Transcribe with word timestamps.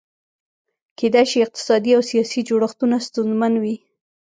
کېدای 0.99 1.25
شي 1.31 1.39
اقتصادي 1.45 1.91
او 1.97 2.01
سیاسي 2.11 2.39
جوړښتونه 2.49 2.95
ستونزمن 3.07 3.53
وي. 3.63 3.75